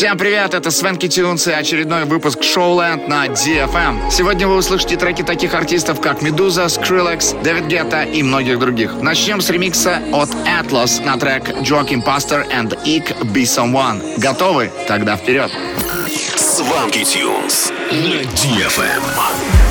[0.00, 4.10] Всем привет, это Свенки Тюнс и очередной выпуск Showland на DFM.
[4.10, 8.94] Сегодня вы услышите треки таких артистов, как Медуза, Skrillex, Дэвид Гетта и многих других.
[9.02, 14.18] Начнем с ремикса от Atlas на трек Joaquin Pastor and Ick Be Someone.
[14.18, 14.70] Готовы?
[14.88, 15.52] Тогда вперед!
[16.34, 19.69] Сванки Тюнс на DFM.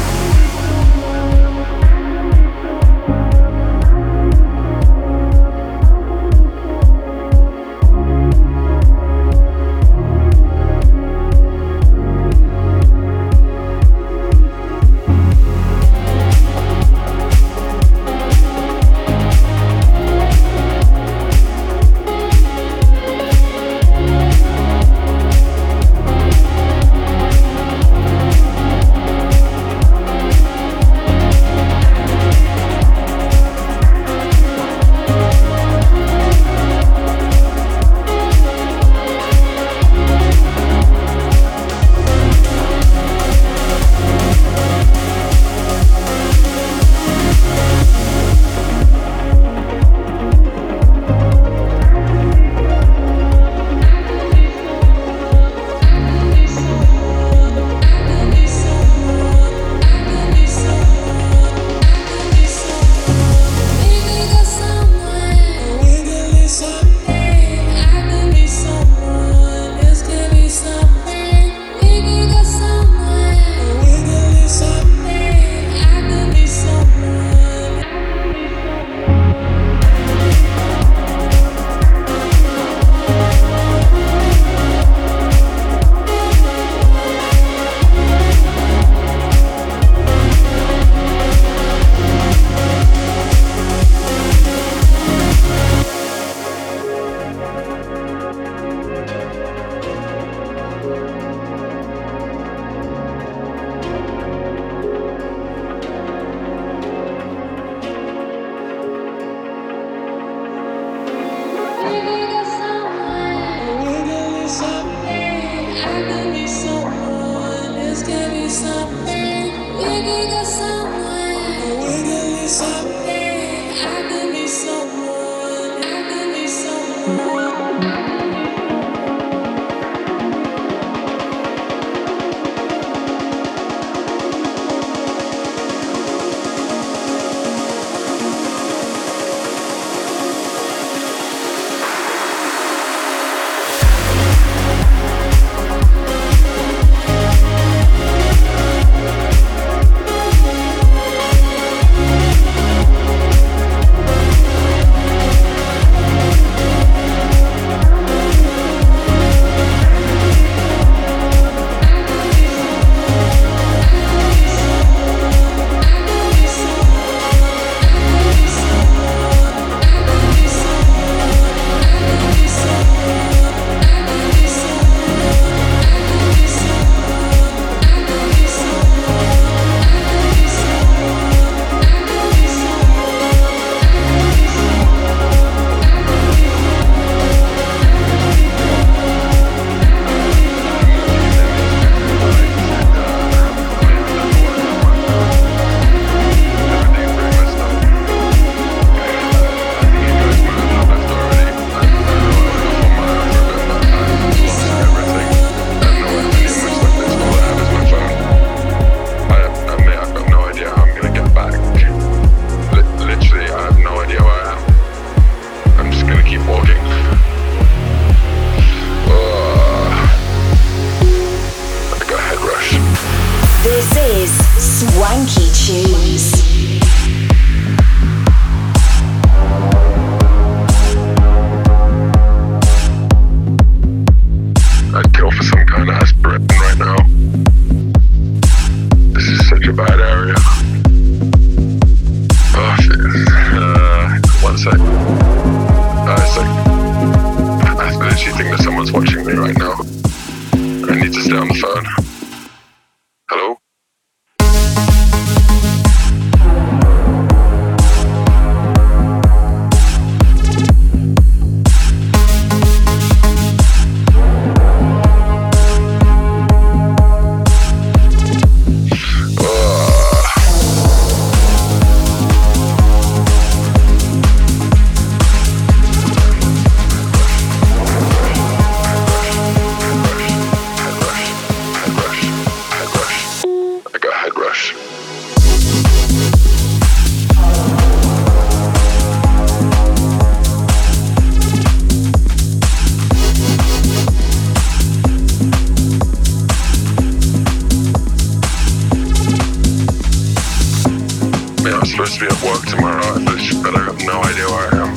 [302.60, 303.20] Work tomorrow,
[303.64, 304.92] but I have no idea where I am.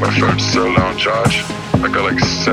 [0.00, 1.44] My phone's so on charge.
[1.74, 2.50] I got like 7%.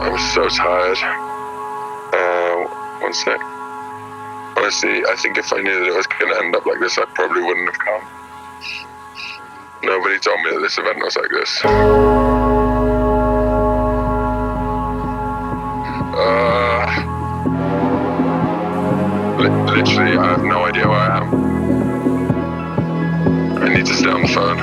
[0.00, 0.98] I'm so tired.
[2.12, 2.64] Uh,
[3.00, 3.40] one sec.
[4.56, 6.98] Honestly, I think if I knew that it was going to end up like this,
[6.98, 8.22] I probably wouldn't have come.
[9.84, 11.62] Nobody told me that this event was like this.
[16.14, 16.86] Uh,
[19.38, 21.26] li- literally, I have no idea where I am.
[23.62, 24.58] I need to stay on the phone.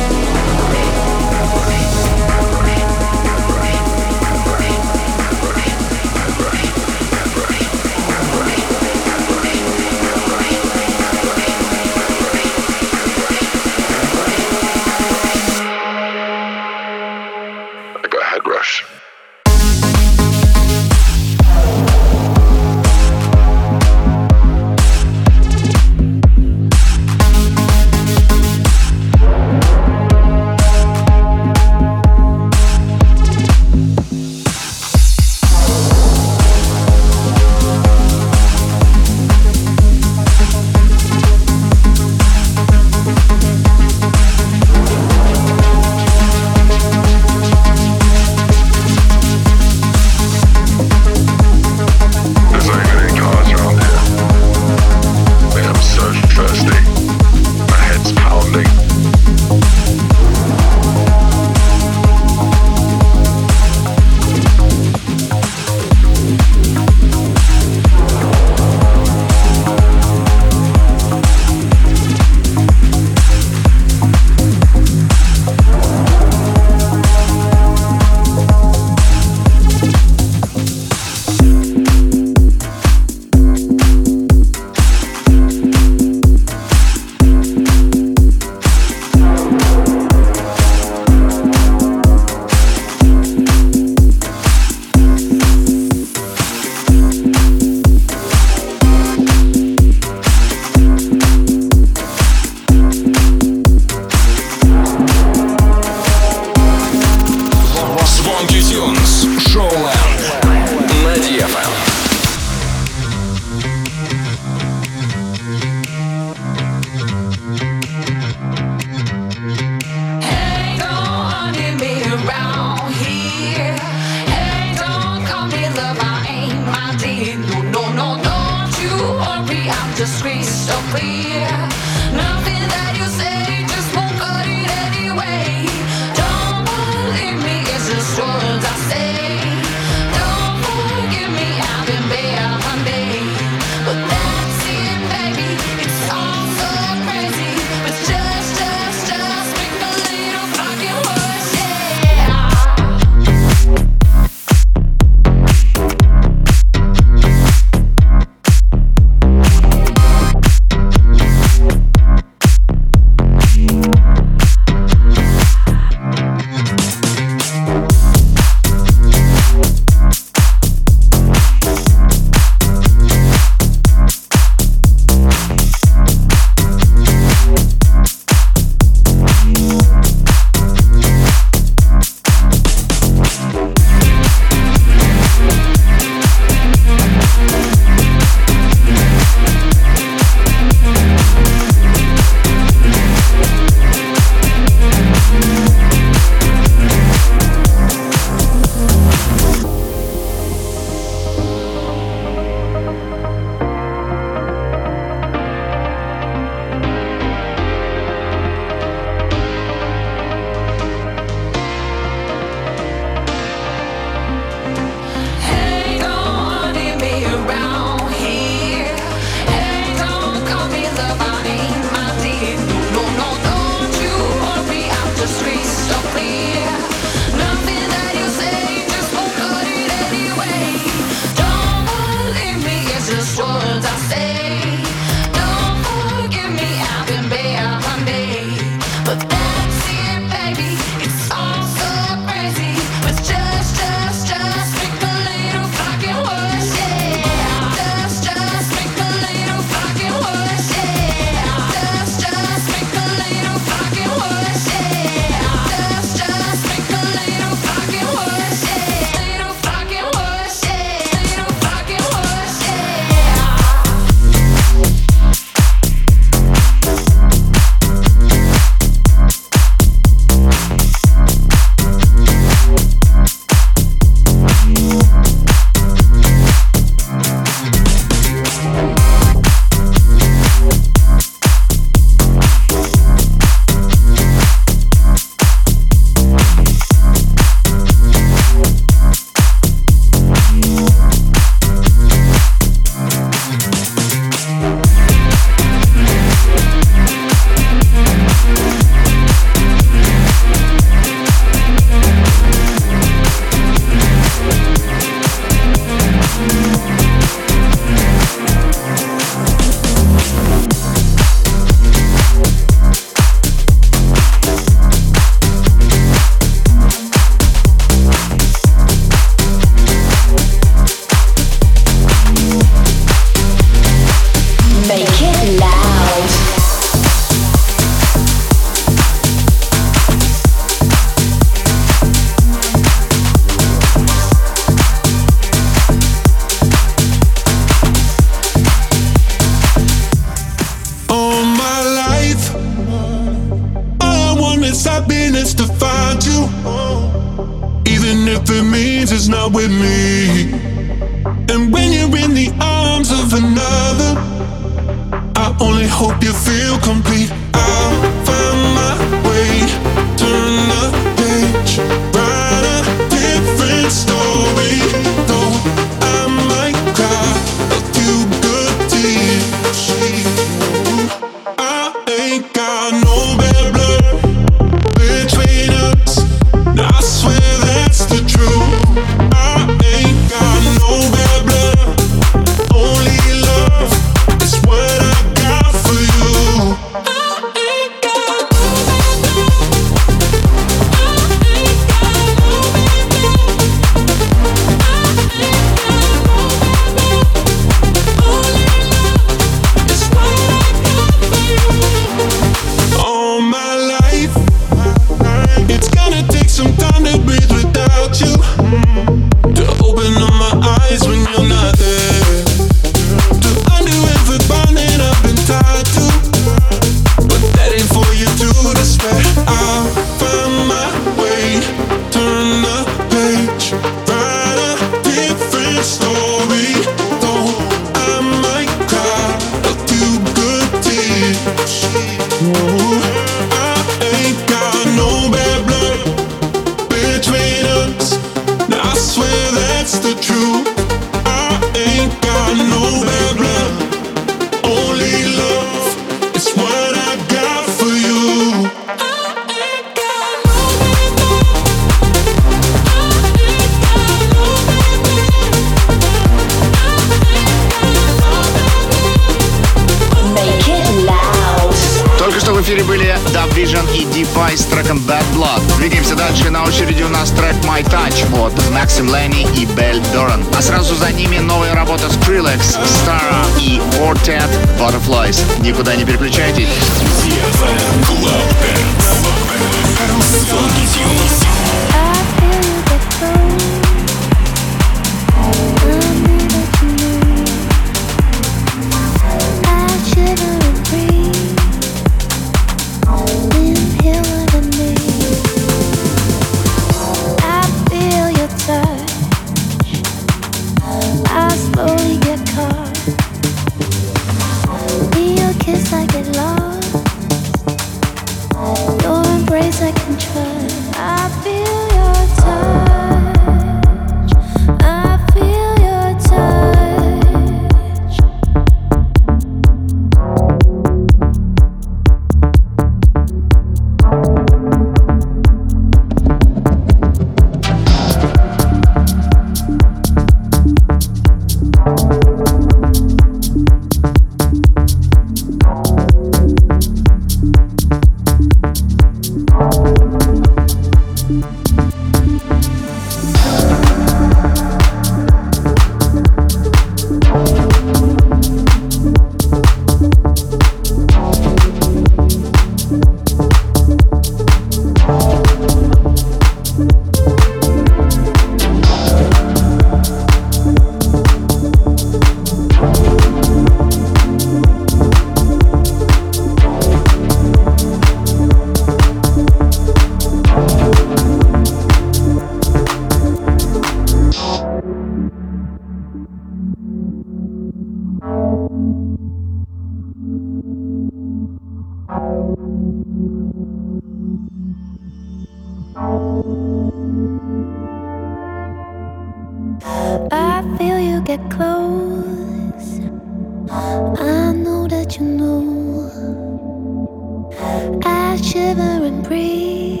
[598.04, 600.00] I shiver and breathe.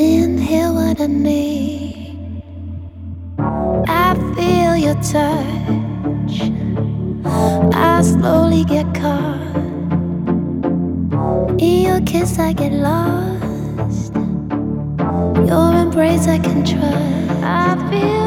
[0.00, 2.42] Inhale what I need.
[3.88, 6.52] I feel your touch.
[7.74, 9.56] I slowly get caught.
[11.58, 14.14] In your kiss, I get lost.
[15.48, 17.42] Your embrace, I can trust.
[17.42, 18.23] I feel.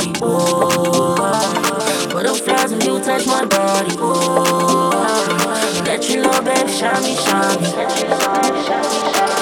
[0.00, 2.08] body, oh.
[2.12, 5.82] Butterflies when you touch my body, oh.
[5.84, 7.60] Let you love, baby, shine me, shine
[9.34, 9.39] me.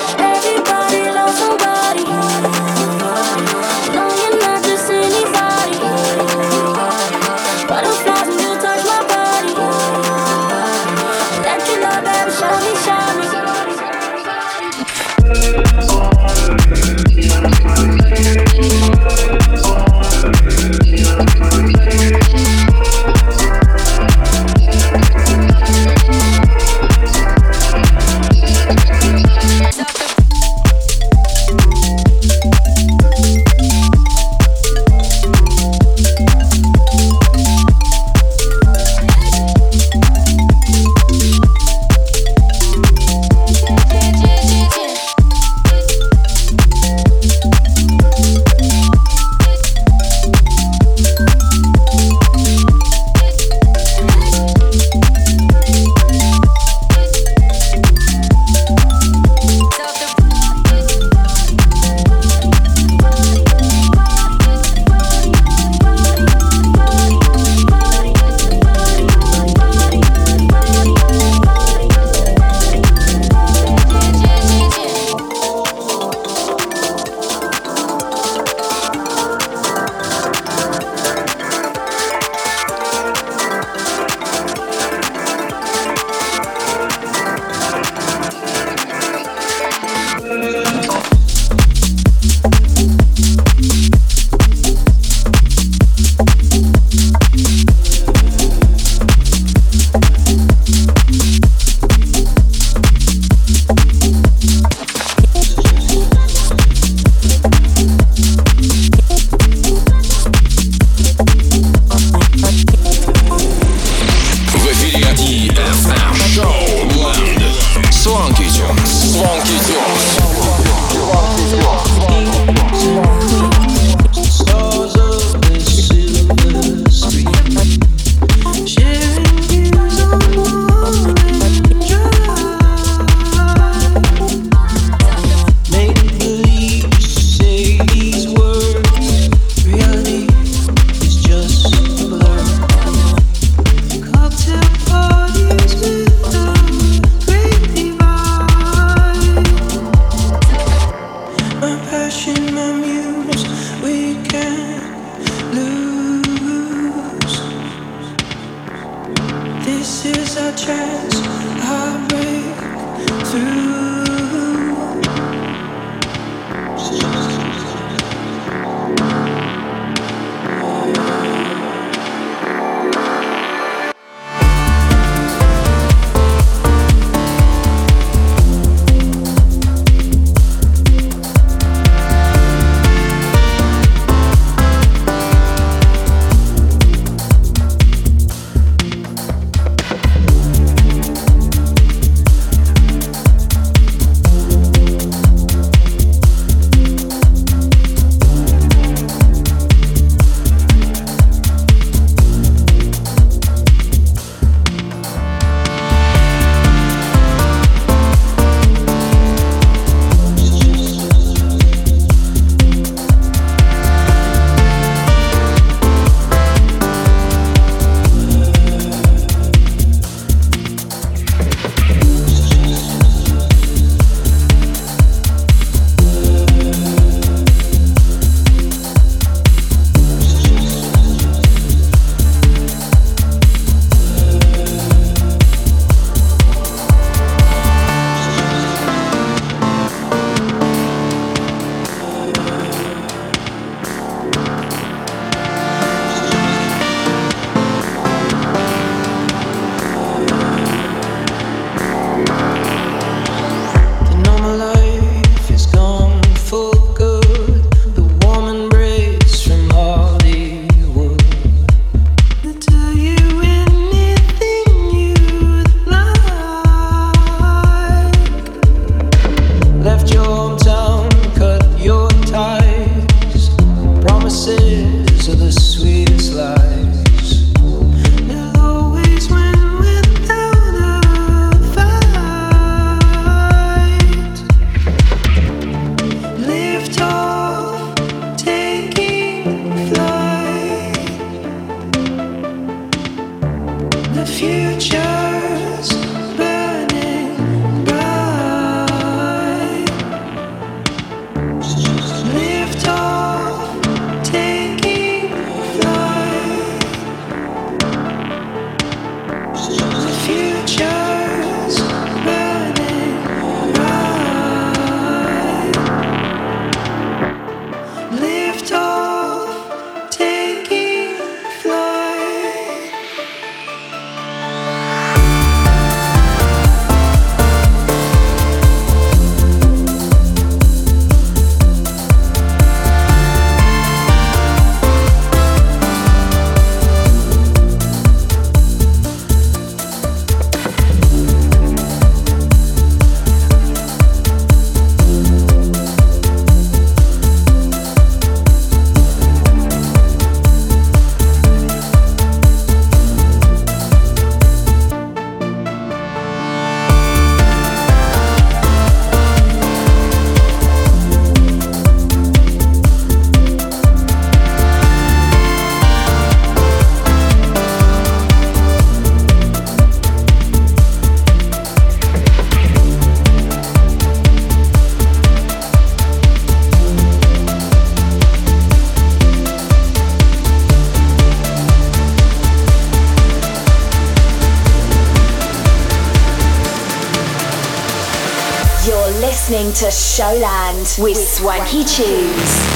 [389.78, 392.67] To Showland with Swanky Tunes.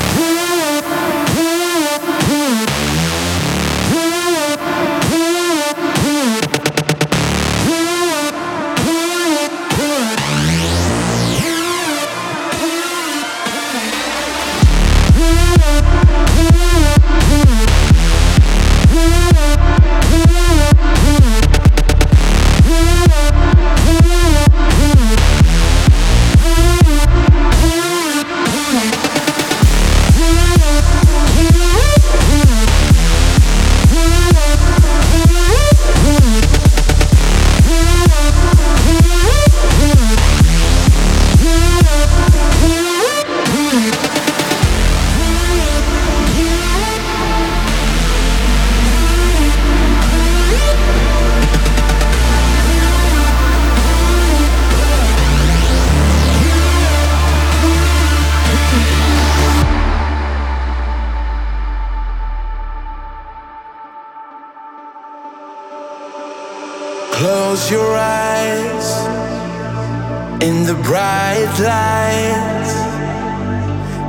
[70.52, 72.74] in the bright lights.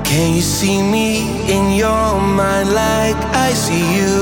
[0.09, 1.09] Can you see me
[1.55, 4.17] in your mind like I see you?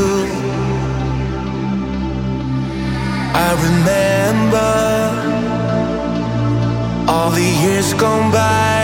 [3.48, 4.74] I remember
[7.12, 8.82] all the years gone by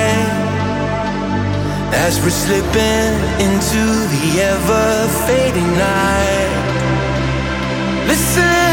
[2.05, 3.13] as we're slipping
[3.45, 4.87] into the ever
[5.25, 6.53] fading night.
[8.07, 8.66] Listen.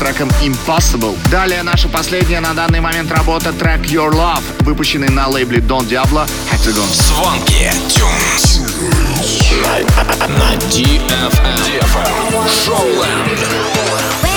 [0.00, 1.14] треком Impossible.
[1.30, 6.26] Далее наша последняя на данный момент работа трек Your Love, выпущенный на лейбле Don Diablo
[6.50, 6.88] Hexagon.
[6.94, 8.60] Звонки Tunes.
[10.38, 11.00] На DFM.
[11.66, 12.48] DFM.
[12.48, 14.29] Showland.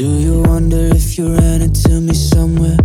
[0.00, 2.78] Do you wonder if you ran into me somewhere?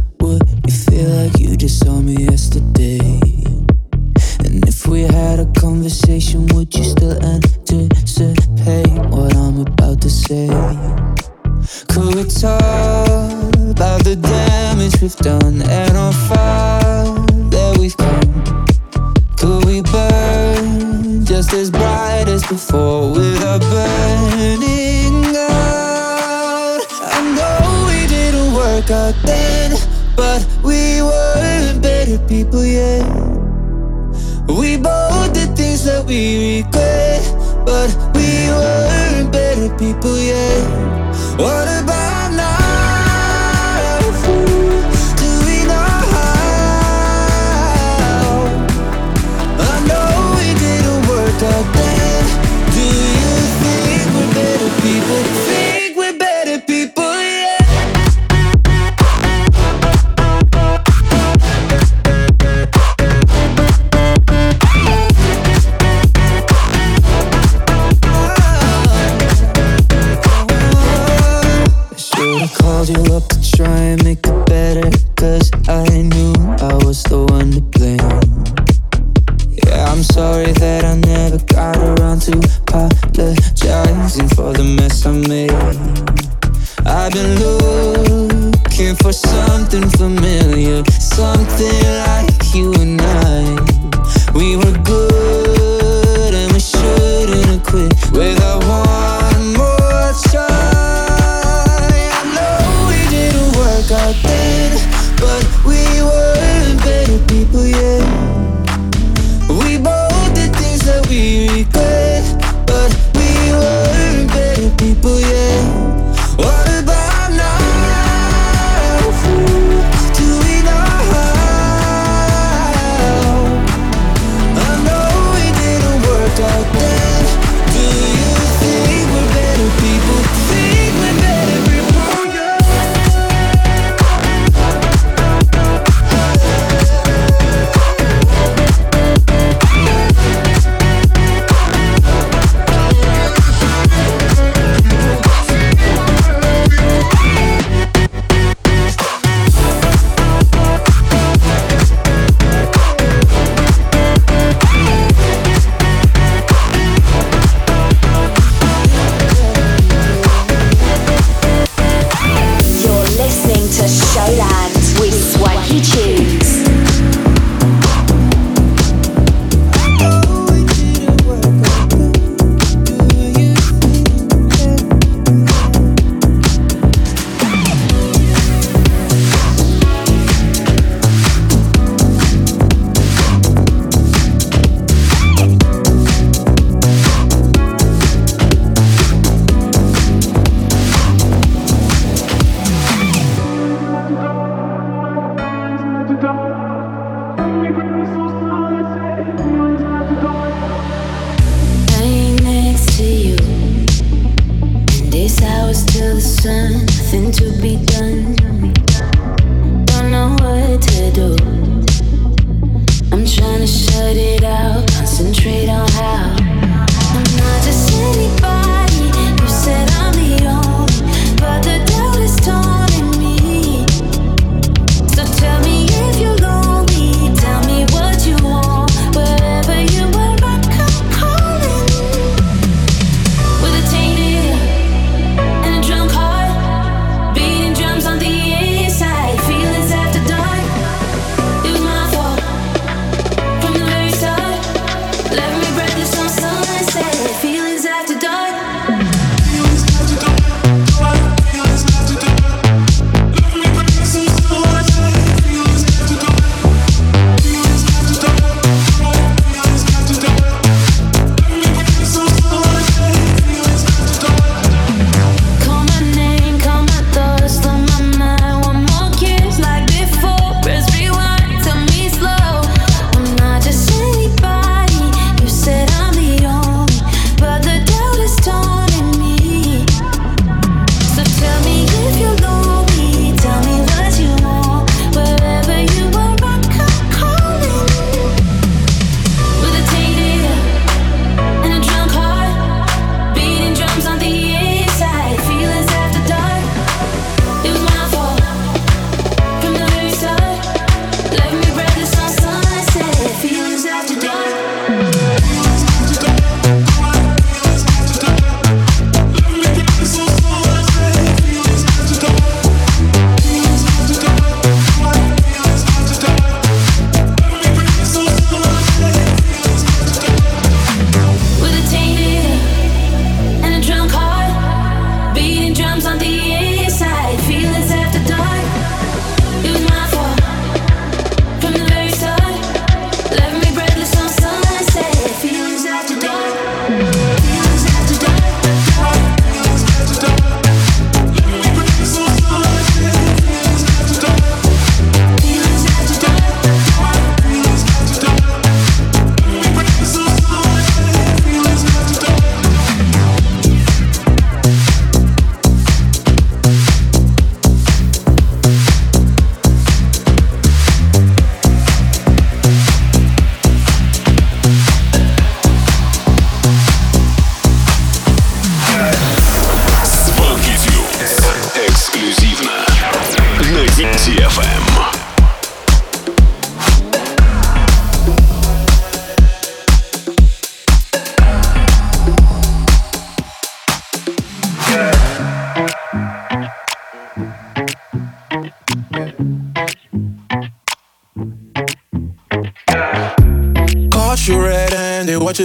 [104.05, 104.44] Out then,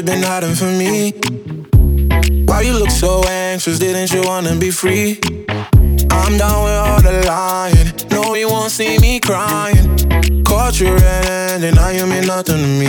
[0.01, 1.13] you been hiding from me?
[2.47, 3.79] Why you look so anxious?
[3.79, 5.21] Didn't you wanna be free?
[6.11, 7.93] I'm down with all the lying.
[8.11, 9.99] No, you won't see me crying.
[10.45, 12.89] Caught you red-handed, now you mean nothing to me.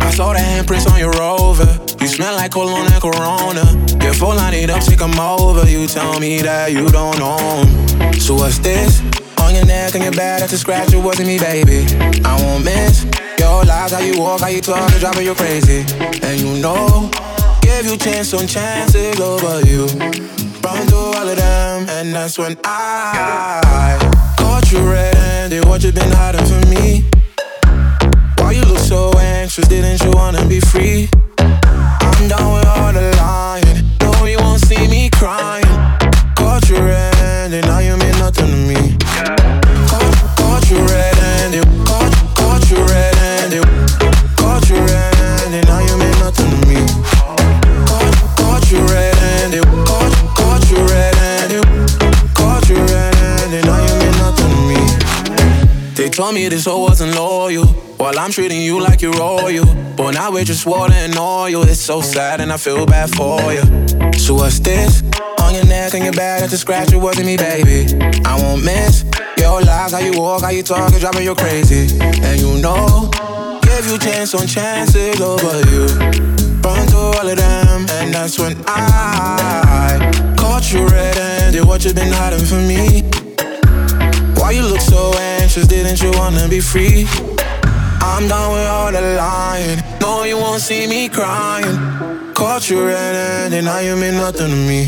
[0.00, 1.68] I saw the handprints on your rover.
[2.00, 3.64] You smell like cologne and Corona.
[4.04, 5.68] Your phone line it up, take 'em over.
[5.68, 8.20] You tell me that you don't 'em.
[8.20, 9.02] So what's this?
[9.38, 10.92] On your neck and your back, that's a scratch.
[10.92, 11.84] It wasn't me, baby.
[12.24, 13.06] I won't miss
[13.40, 15.80] your lies, how you walk, how you talk, it's driving you crazy.
[16.22, 17.10] And you know,
[17.62, 19.86] give you chance on chances over you.
[20.62, 23.98] Run through all of them, and that's when I
[24.38, 25.64] caught you red-handed.
[25.64, 27.04] What you been hiding from me?
[28.38, 29.66] Why you look so anxious?
[29.68, 31.08] Didn't you wanna be free?
[56.40, 57.66] Me this hoe wasn't loyal.
[58.00, 59.66] While I'm treating you like you're royal.
[59.96, 61.62] But now we're just water and oil.
[61.62, 63.64] It's so sad and I feel bad for you.
[64.18, 65.02] So what's this?
[65.40, 66.92] On your neck and your back, that's a scratch.
[66.92, 67.78] It wasn't me, baby.
[68.24, 69.04] I won't miss
[69.38, 71.98] your lies, how you walk, how you talk, it's driving you crazy.
[72.00, 73.10] And you know,
[73.62, 75.86] give you chance on chances over you.
[76.62, 81.64] Run through all of them, and that's when I caught you red-handed.
[81.66, 83.29] What you been hiding from me?
[84.50, 85.68] Why you look so anxious?
[85.68, 87.06] Didn't you wanna be free?
[88.02, 89.80] I'm done with all the lying.
[90.00, 91.76] No, you won't see me crying.
[92.34, 94.82] Caught you red-handed, now you mean nothing to me.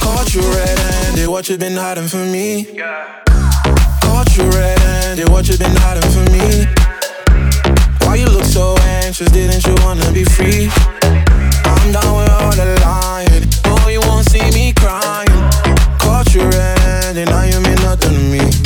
[0.00, 2.66] Caught you red-handed, what you been hiding from me?
[2.78, 3.33] Caught
[4.36, 6.66] you red-handed, what you been hiding from me?
[8.02, 9.30] Why you look so anxious?
[9.30, 10.68] Didn't you wanna be free?
[11.64, 13.44] I'm done with all the lying.
[13.66, 15.28] No, you won't see me crying.
[15.98, 18.63] Caught you red-handed, now you mean nothing to me.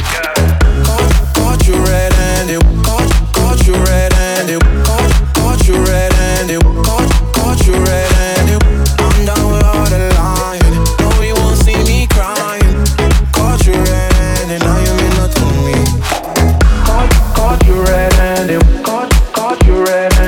[19.88, 20.27] Caught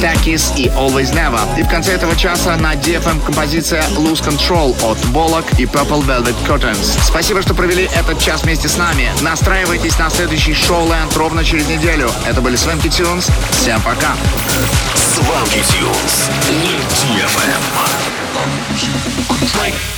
[0.00, 1.40] Takis и Always Never.
[1.58, 6.34] И в конце этого часа на DFM композиция Lose Control от Bollock и Purple Velvet
[6.46, 6.98] Curtains.
[7.04, 9.08] Спасибо, что провели этот час вместе с нами.
[9.22, 12.10] Настраивайтесь на следующий шоу-ленд ровно через неделю.
[12.26, 13.28] Это были Свенки Тюнс.
[13.50, 14.14] Всем пока.
[15.52, 16.74] Тюнс на
[17.14, 17.62] DFM.
[19.40, 19.93] Drink.